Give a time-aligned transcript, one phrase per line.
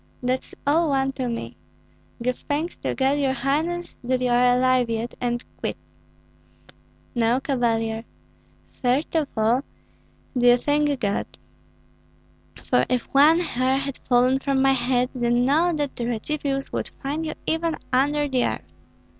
[0.23, 1.57] "That's all one to me.
[2.23, 5.77] Give thanks to God, your highness, that you are alive yet, and quits."
[7.13, 8.03] "No, Cavalier.
[8.81, 9.61] First of all,
[10.35, 11.27] do you thank God;
[12.63, 16.89] for if one hair had fallen from my head, then know that the Radzivills would
[17.03, 18.73] find you even under the earth.